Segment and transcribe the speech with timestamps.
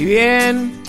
[0.00, 0.80] Y bien,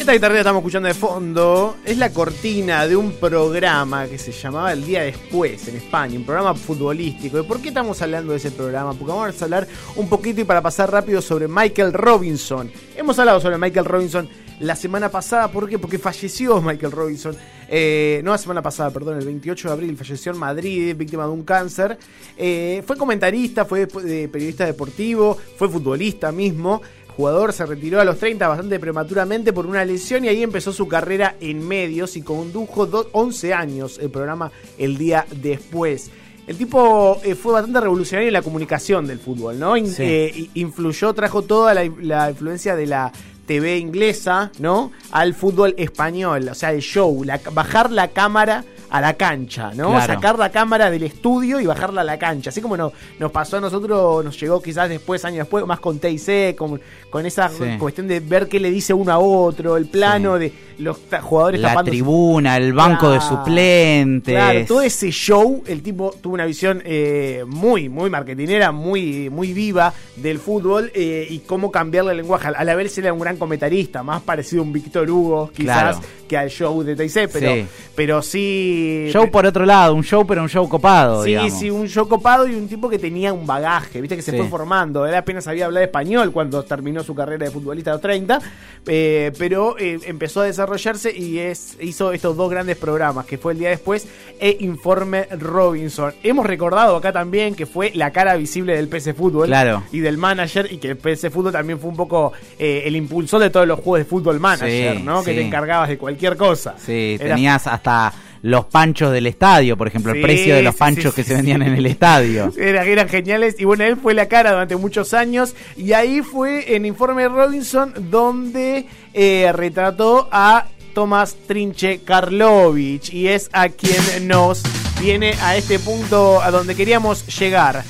[0.00, 4.32] esta guitarra que estamos escuchando de fondo es la cortina de un programa que se
[4.32, 7.38] llamaba El Día Después en España, un programa futbolístico.
[7.38, 8.94] ¿Y por qué estamos hablando de ese programa?
[8.94, 12.72] Porque vamos a hablar un poquito y para pasar rápido sobre Michael Robinson.
[12.96, 14.30] Hemos hablado sobre Michael Robinson
[14.60, 15.78] la semana pasada, ¿por qué?
[15.78, 17.36] Porque falleció Michael Robinson.
[17.68, 21.30] Eh, no la semana pasada, perdón, el 28 de abril falleció en Madrid, víctima de
[21.30, 21.98] un cáncer.
[22.34, 26.80] Eh, fue comentarista, fue periodista deportivo, fue futbolista mismo
[27.16, 30.88] jugador se retiró a los 30 bastante prematuramente por una lesión y ahí empezó su
[30.88, 36.10] carrera en medios y condujo 11 años el programa el día después.
[36.46, 39.76] El tipo eh, fue bastante revolucionario en la comunicación del fútbol, ¿no?
[39.76, 43.12] Eh, influyó, trajo toda la, influencia de la
[43.46, 44.92] TV inglesa, ¿no?
[45.10, 50.00] Al fútbol español, o sea, el show, bajar la cámara a la cancha, ¿no?
[50.00, 52.50] Sacar la cámara del estudio y bajarla a la cancha.
[52.50, 56.54] Así como nos pasó a nosotros, nos llegó quizás después, años después, más con TIC,
[56.54, 56.80] con,
[57.10, 60.98] con esa cuestión de ver qué le dice uno a otro, el plano de los
[61.22, 64.32] jugadores La tribuna, el banco de suplentes.
[64.32, 69.52] Claro, todo ese show, el tipo tuvo una visión eh, muy, muy marketinera, muy, muy
[69.52, 72.46] viva del fútbol eh, y cómo cambiarle el lenguaje.
[72.46, 76.36] A la vez era un gran comentarista, más parecido a un Víctor Hugo, quizás, que
[76.36, 77.66] al show de TIC, pero
[77.96, 78.83] pero sí.
[79.12, 81.22] Show por otro lado, un show, pero un show copado.
[81.24, 84.36] Sí, sí, un show copado y un tipo que tenía un bagaje, viste, que se
[84.36, 85.06] fue formando.
[85.06, 88.40] Él apenas sabía hablar español cuando terminó su carrera de futbolista a los 30,
[88.86, 93.52] eh, pero empezó a desarrollar desarrollarse y es, hizo estos dos grandes programas, que fue
[93.52, 94.06] el día después
[94.40, 96.14] e Informe Robinson.
[96.22, 99.52] Hemos recordado acá también que fue la cara visible del PC Fútbol
[99.92, 103.40] y del manager, y que el PC Fútbol también fue un poco eh, el impulsor
[103.40, 105.22] de todos los juegos de fútbol manager, ¿no?
[105.22, 106.74] Que te encargabas de cualquier cosa.
[106.78, 108.12] Sí, tenías hasta
[108.44, 111.76] los panchos del estadio, por ejemplo, el precio de los panchos que se vendían en
[111.76, 112.52] el estadio.
[112.58, 116.76] Eran, eran geniales y bueno, él fue la cara durante muchos años y ahí fue
[116.76, 118.84] en Informe Robinson donde
[119.14, 124.62] eh, retrató a Tomás Trinche Karlovich y es a quien nos
[125.00, 127.82] viene a este punto a donde queríamos llegar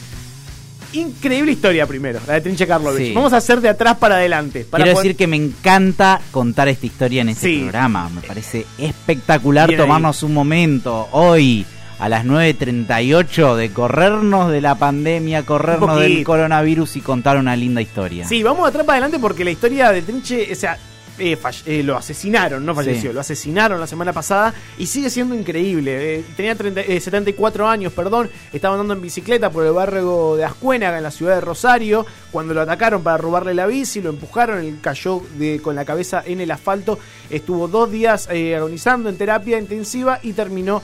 [0.94, 3.14] increíble historia primero, la de Trinche Karlovich.
[3.14, 4.66] Vamos a hacer de atrás para adelante.
[4.70, 8.08] Quiero decir que me encanta contar esta historia en este programa.
[8.08, 11.66] Me parece espectacular tomarnos un momento hoy
[11.98, 17.80] a las 9.38 de corrernos de la pandemia, corrernos del coronavirus y contar una linda
[17.80, 18.26] historia.
[18.26, 20.78] Sí, vamos de atrás para adelante porque la historia de Trinche, o sea,
[21.18, 26.18] eh, eh, lo asesinaron, no falleció, lo asesinaron la semana pasada y sigue siendo increíble.
[26.18, 31.04] Eh, tenía 74 años, perdón, estaba andando en bicicleta por el barrio de Ascuénaga, en
[31.04, 35.22] la ciudad de Rosario, cuando lo atacaron para robarle la bici, lo empujaron, él cayó
[35.38, 36.98] de, con la cabeza en el asfalto,
[37.30, 40.82] estuvo dos días agonizando en terapia intensiva y terminó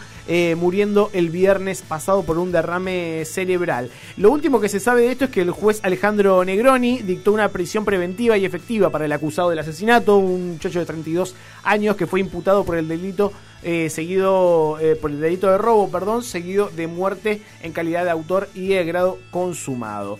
[0.56, 3.90] muriendo el viernes pasado por un derrame cerebral.
[4.16, 7.48] Lo último que se sabe de esto es que el juez Alejandro Negroni dictó una
[7.48, 12.06] prisión preventiva y efectiva para el acusado del asesinato, un muchacho de 32 años que
[12.06, 13.32] fue imputado por el delito
[13.62, 18.10] eh, seguido eh, por el delito de robo, perdón, seguido de muerte en calidad de
[18.10, 20.18] autor y de grado consumado.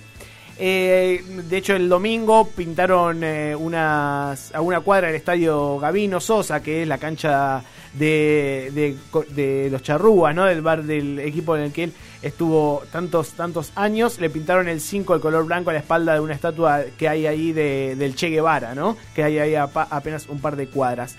[0.62, 6.82] Eh, de hecho, el domingo pintaron unas, a una cuadra del estadio Gavino Sosa, que
[6.82, 8.94] es la cancha de,
[9.34, 10.44] de, los Charrúas, ¿no?
[10.44, 14.20] Del bar del equipo en el que él estuvo tantos, tantos años.
[14.20, 17.26] Le pintaron el 5 el color blanco a la espalda de una estatua que hay
[17.26, 18.96] ahí de, del Che Guevara, ¿no?
[19.14, 21.16] Que hay ahí apenas un par de cuadras.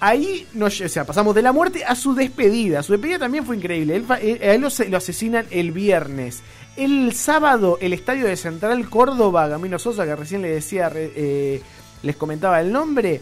[0.00, 2.82] Ahí nos, o sea, pasamos de la muerte a su despedida.
[2.82, 3.96] Su despedida también fue increíble.
[3.96, 4.04] Él,
[4.40, 6.42] él lo, lo, asesinan el viernes.
[6.76, 11.62] El sábado, el estadio de Central Córdoba, Gamino Sosa, que recién le decía, eh,
[12.02, 13.20] les comentaba el nombre,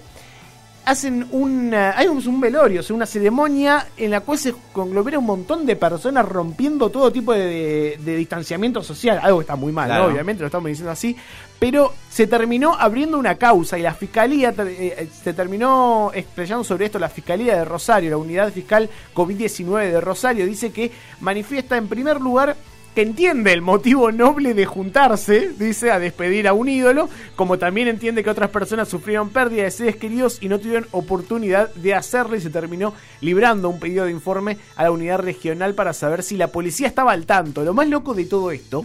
[0.85, 5.27] hacen una, hay un, velorio, o sea, una ceremonia en la cual se conglomera un
[5.27, 9.21] montón de personas rompiendo todo tipo de, distanciamiento social.
[9.23, 11.17] Algo que está muy mal, obviamente, lo estamos diciendo así.
[11.59, 16.99] Pero se terminó abriendo una causa y la fiscalía eh, se terminó expresando sobre esto.
[16.99, 20.91] La fiscalía de Rosario, la unidad fiscal COVID-19 de Rosario, dice que
[21.21, 22.57] manifiesta en primer lugar
[22.95, 27.89] que entiende el motivo noble de juntarse, dice, a despedir a un ídolo, como también
[27.89, 32.37] entiende que otras personas sufrieron pérdida de seres queridos y no tuvieron oportunidad de hacerlo
[32.37, 36.37] y se terminó librando un pedido de informe a la unidad regional para saber si
[36.37, 37.65] la policía estaba al tanto.
[37.65, 38.85] Lo más loco de todo esto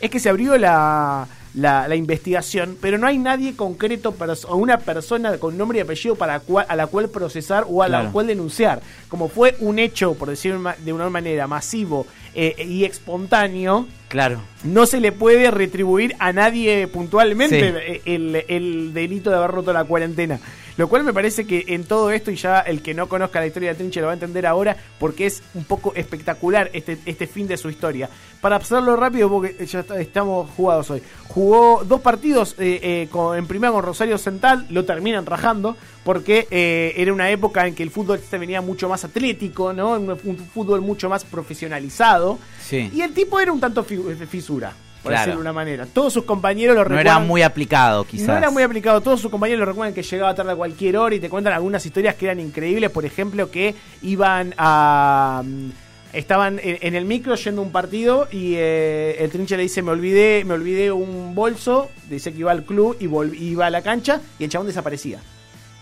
[0.00, 4.14] es que se abrió la, la, investigación, pero no hay nadie concreto
[4.48, 8.10] o una persona con nombre y apellido para a la cual procesar o a la
[8.10, 8.80] cual denunciar.
[9.08, 14.40] Como fue un hecho, por decirlo de una manera, masivo eh, y espontáneo, claro.
[14.62, 20.38] no se le puede retribuir a nadie puntualmente el, delito de haber roto la cuarentena.
[20.80, 23.46] Lo cual me parece que en todo esto, y ya el que no conozca la
[23.46, 27.26] historia de Trinche lo va a entender ahora, porque es un poco espectacular este, este
[27.26, 28.08] fin de su historia.
[28.40, 31.02] Para pasarlo rápido, porque ya estamos jugados hoy.
[31.28, 36.48] Jugó dos partidos eh, eh, con, en primera con Rosario Central, lo terminan rajando, porque
[36.50, 39.90] eh, era una época en que el fútbol se venía mucho más atlético, ¿no?
[39.98, 40.16] Un,
[40.54, 42.38] fútbol mucho más profesionalizado.
[42.70, 44.72] Y el tipo era un tanto fisura
[45.02, 45.86] por decirlo de una manera.
[45.86, 47.04] Todos sus compañeros lo recuerdan.
[47.04, 48.28] No era muy aplicado, quizás.
[48.28, 49.00] No era muy aplicado.
[49.00, 51.84] Todos sus compañeros lo recuerdan que llegaba tarde a cualquier hora y te cuentan algunas
[51.84, 52.90] historias que eran increíbles.
[52.90, 55.42] Por ejemplo, que iban a.
[55.44, 55.70] Mm,
[56.12, 59.90] estaban en, el micro yendo a un partido y eh, el trinche le dice: Me
[59.90, 61.90] olvidé, me olvidé un bolso.
[62.08, 65.20] Dice que iba al club y iba a la cancha y el chabón desaparecía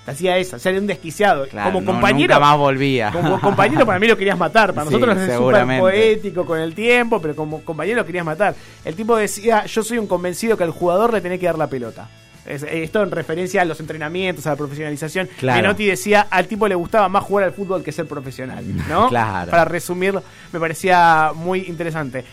[0.06, 1.46] hacía eso, era un desquiciado.
[1.48, 2.34] como compañero.
[2.34, 3.10] Nunca más volvía.
[3.10, 4.72] Como compañero para mí lo querías matar.
[4.74, 8.54] Para nosotros es súper poético con el tiempo, pero como compañero lo querías matar.
[8.84, 11.68] El tipo decía, yo soy un convencido que al jugador le tenés que dar la
[11.68, 12.08] pelota.
[12.48, 15.28] Esto en referencia a los entrenamientos, a la profesionalización.
[15.42, 19.08] Menotti decía, al tipo le gustaba más jugar al fútbol que ser profesional, ¿no?
[19.18, 19.50] Claro.
[19.50, 20.22] Para resumirlo,
[20.52, 22.24] me parecía muy interesante.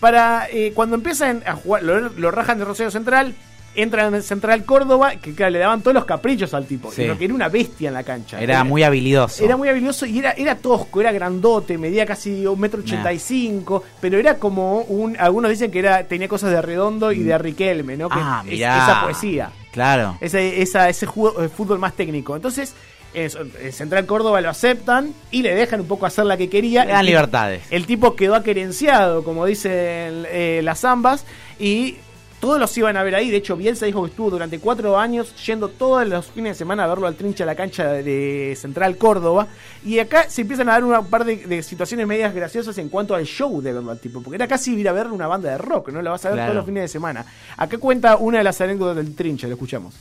[0.00, 3.34] Para eh, cuando empiezan a jugar, lo, lo rajan de Rosario Central,
[3.74, 7.48] entra en Central Córdoba, que le daban todos los caprichos al tipo, que era una
[7.48, 8.40] bestia en la cancha.
[8.40, 9.44] Era, muy habilidoso.
[9.44, 13.18] Era muy habilidoso y era, era tosco, era grandote, medía casi un metro ochenta y
[13.18, 17.38] cinco, pero era como un, algunos dicen que era, tenía cosas de Redondo y de
[17.38, 17.40] mm.
[17.40, 18.08] Riquelme, ¿no?
[18.08, 19.50] Que ah, esa poesía.
[19.70, 20.18] Claro.
[20.20, 22.34] Ese, esa, ese eh, fútbol más técnico.
[22.34, 22.74] Entonces,
[23.14, 26.84] en Central Córdoba lo aceptan y le dejan un poco hacer la que quería.
[26.84, 27.62] Le dan libertades.
[27.70, 31.24] El tipo quedó aquerenciado, como dicen eh, las ambas,
[31.58, 31.96] y
[32.40, 33.30] todos los iban a ver ahí.
[33.30, 36.84] De hecho, Bielsa dijo que estuvo durante cuatro años yendo todos los fines de semana
[36.84, 39.48] a verlo al trinche a la cancha de Central Córdoba.
[39.84, 43.24] Y acá se empiezan a dar una par de, situaciones medias graciosas en cuanto al
[43.24, 44.22] show de verlo al tipo.
[44.22, 46.00] Porque era casi ir a ver una banda de rock, ¿no?
[46.02, 47.24] La vas a ver todos los fines de semana.
[47.56, 49.94] Acá cuenta una de las anécdotas del trinche, lo escuchamos.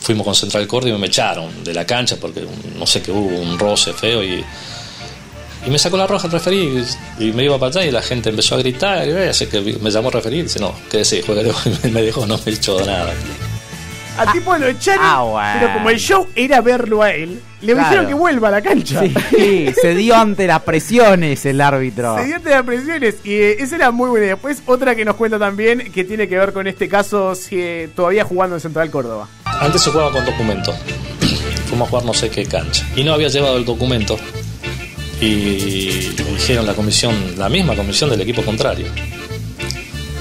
[0.00, 2.46] Fuimos con Central Córdoba y me echaron de la cancha porque
[2.78, 4.44] no sé que hubo un roce feo y
[5.66, 6.84] y me sacó la roja el referí
[7.18, 9.06] y, me iba para allá y la gente empezó a gritar.
[9.06, 11.50] Y así que me llamó referí y dice, no, quédese, juegue.
[11.84, 13.12] Y me dijo, no me echó nada.
[14.16, 18.06] Al tipo lo echaron, ah, pero como el show era verlo a él, le dijeron
[18.06, 19.02] que vuelva a la cancha.
[19.30, 22.16] Sí, se dio ante las presiones el árbitro.
[22.18, 24.26] Se dio ante las presiones y eh, esa era muy buena.
[24.26, 27.88] Después otra que nos cuenta también que tiene que ver con este caso si, eh,
[27.96, 29.28] todavía jugando en Central Córdoba.
[29.60, 30.72] Antes se jugaba con documento.
[31.66, 32.86] Fuimos a jugar no sé qué cancha.
[32.94, 34.16] Y no había llevado el documento
[35.24, 38.86] y dijeron la comisión, la misma comisión del equipo contrario.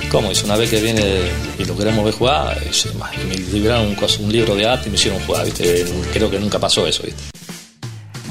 [0.09, 0.29] ¿Cómo?
[0.29, 1.03] Dice, una vez que viene
[1.57, 2.61] y lo queremos ver jugar,
[3.27, 5.85] me liberaron un, un libro de arte y me hicieron jugar, ¿viste?
[6.13, 7.32] Creo que nunca pasó eso, ¿viste?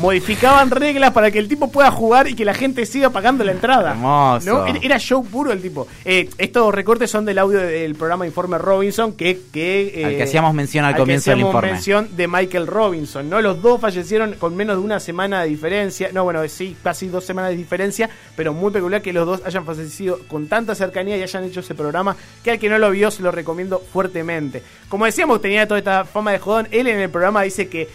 [0.02, 3.52] Modificaban reglas para que el tipo pueda jugar y que la gente siga pagando la
[3.52, 3.92] entrada.
[3.92, 4.66] Hermoso.
[4.82, 5.86] Era show puro el tipo.
[6.04, 9.40] Eh, estos recortes son del audio del programa Informe Robinson, que...
[9.52, 11.72] que al que hacíamos mención al, comienzo del informe.
[11.72, 13.40] mención de Michael Robinson, ¿no?
[13.40, 16.10] Los dos fallecieron con menos de una semana de diferencia.
[16.12, 19.64] No, bueno, sí, casi dos semanas de diferencia, pero muy peculiar que los dos hayan
[19.64, 23.10] fallecido con tanta cercanía y hayan hecho ese programa, que al que no lo vio
[23.10, 24.62] se lo recomiendo fuertemente.
[24.88, 26.68] Como decíamos, tenía toda esta fama de jodón.
[26.72, 27.88] Él en el programa dice que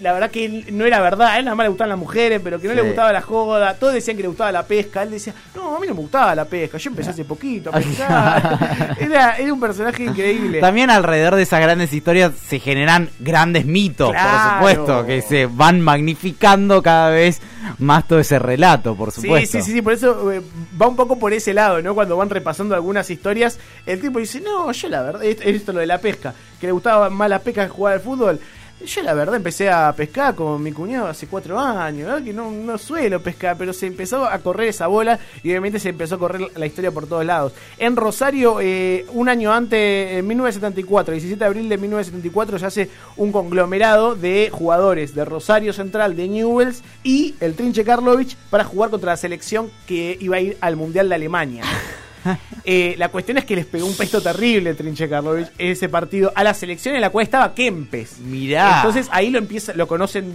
[0.00, 2.60] la verdad que no era verdad, a él nada más le gustaban las mujeres, pero
[2.60, 5.34] que no le gustaba la joda, todos decían que le gustaba la pesca, él decía,
[5.54, 9.36] no, a mí no me gustaba la pesca, yo empecé hace poquito a pescar, era,
[9.36, 10.60] era, un personaje increíble.
[10.60, 15.80] También alrededor de esas grandes historias se generan grandes mitos, por supuesto, que se van
[15.80, 17.40] magnificando cada vez
[17.78, 19.58] más todo ese relato, por supuesto.
[19.58, 20.40] Sí, sí, sí, por eso eh,
[20.80, 21.94] va un poco por ese lado, ¿no?
[21.94, 25.80] Cuando van repasando algunas historias, el tipo dice, no, yo la verdad, esto, esto lo
[25.80, 28.40] de la pesca, que le gustaba más la pesca que jugar al fútbol.
[28.86, 32.78] Yo la verdad empecé a pescar con mi cuñado hace cuatro años, que no, no,
[32.78, 36.48] suelo pescar, pero se empezó a correr esa bola y obviamente se empezó a correr
[36.56, 37.52] la historia por todos lados.
[37.76, 42.90] En Rosario, eh, un año antes, en 1974, 17 de abril de 1974, se hace
[43.18, 48.88] un conglomerado de jugadores de Rosario Central, de Newells y el Trinche Karlovich para jugar
[48.88, 51.64] contra la selección que iba a ir al Mundial de Alemania.
[52.62, 56.44] Eh, la cuestión es que les pegó un pesto terrible Trinche Karlovich ese partido a
[56.44, 58.18] la selección en la cual estaba Kempes.
[58.18, 58.76] Mirá.
[58.76, 60.34] Entonces ahí lo empieza, lo conocen,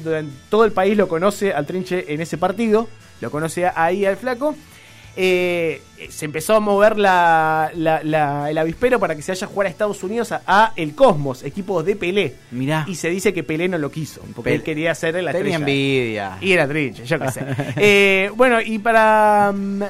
[0.50, 2.90] todo el país lo conoce al Trinche en ese partido,
[3.22, 4.56] lo conoce ahí al flaco.
[5.18, 9.70] Eh, se empezó a mover la, el avispero para que se vaya a jugar a
[9.70, 12.36] Estados Unidos a, el Cosmos, equipo de Pelé.
[12.52, 12.86] Mirá.
[12.88, 16.38] Y se dice que Pelé no lo quiso, porque él quería ser la Tenía envidia.
[16.42, 17.46] Y era Trinche, yo qué sé.
[17.78, 19.54] Eh, bueno, y para...
[19.56, 19.84] Mm,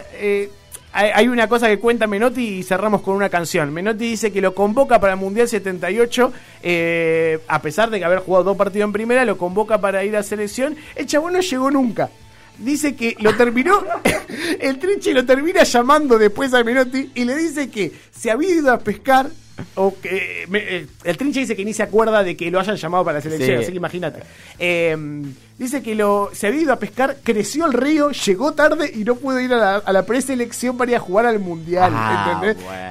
[0.96, 3.74] hay una cosa que cuenta Menotti y cerramos con una canción.
[3.74, 6.32] Menotti dice que lo convoca para el Mundial 78,
[6.64, 10.16] eh, a pesar de que haber jugado dos partidos en primera, lo convoca para ir
[10.16, 10.78] a selección.
[10.96, 12.10] El chabón no llegó nunca.
[12.58, 13.84] Dice que lo terminó,
[14.62, 18.72] el Trinche lo termina llamando después a Menotti y le dice que se había ido
[18.72, 19.30] a pescar
[19.76, 23.06] o que eh, el Trinche dice que ni se acuerda de que lo hayan llamado
[23.06, 24.22] para la selección, así que imagínate.
[24.60, 29.04] Em, dice que lo se había ido a pescar, creció el río, llegó tarde y
[29.04, 31.92] no pudo ir a la, preselección para ir a jugar al mundial.
[31.96, 32.42] Ah,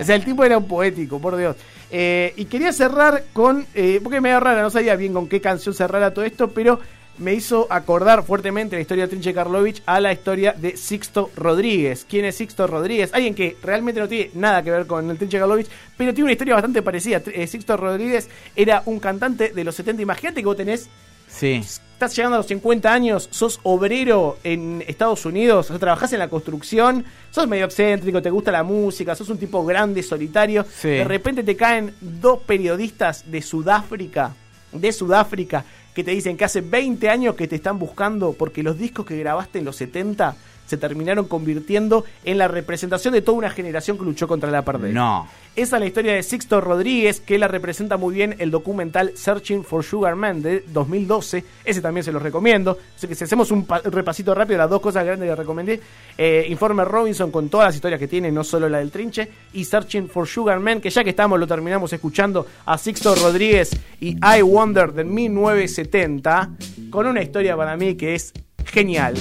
[0.00, 1.56] o sea, el tipo era un poético, por Dios.
[1.90, 5.40] Eh, y quería cerrar con, eh, porque me da rara, no sabía bien con qué
[5.40, 6.80] canción cerrar todo esto, pero
[7.18, 12.06] me hizo acordar fuertemente la historia de Trinche Karlovich a la historia de Sixto Rodríguez.
[12.08, 13.10] ¿Quién es Sixto Rodríguez?
[13.12, 16.32] Alguien que realmente no tiene nada que ver con el Trinche Karlovich, pero tiene una
[16.32, 17.22] historia bastante parecida.
[17.26, 20.02] Eh, Sixto Rodríguez era un cantante de los 70.
[20.02, 20.88] Imagínate que vos tenés.
[21.28, 21.62] Sí.
[21.94, 26.28] Estás llegando a los 50 años, sos obrero en Estados Unidos, o trabajás en la
[26.28, 30.66] construcción, sos medio excéntrico, te gusta la música, sos un tipo grande, solitario.
[30.82, 34.34] De repente te caen dos periodistas de Sudáfrica,
[34.72, 38.76] de Sudáfrica, que te dicen que hace 20 años que te están buscando porque los
[38.78, 40.36] discos que grabaste en los 70
[40.66, 44.92] se terminaron convirtiendo en la representación de toda una generación que luchó contra la pérdida.
[44.92, 45.28] No.
[45.56, 49.62] Esa es la historia de Sixto Rodríguez, que la representa muy bien el documental Searching
[49.62, 51.44] for Sugar Man de 2012.
[51.64, 52.76] Ese también se los recomiendo.
[52.96, 55.80] Así que si hacemos un repasito rápido, las dos cosas grandes que recomendé.
[56.18, 59.28] Eh, Informe Robinson con todas las historias que tiene, no solo la del trinche.
[59.52, 63.70] Y Searching for Sugar Man, que ya que estamos, lo terminamos escuchando a Sixto Rodríguez
[64.00, 66.50] y I Wonder de 1970,
[66.90, 68.32] con una historia para mí que es
[68.64, 69.14] genial.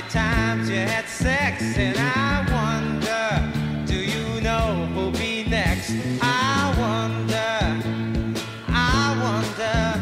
[0.00, 5.92] Many times you had sex, and I wonder, do you know who'll be next?
[6.22, 7.82] I wonder,
[8.68, 10.00] I wonder,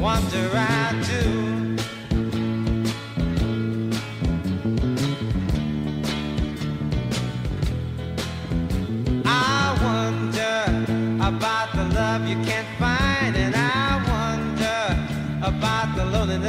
[0.00, 1.50] wonder I do.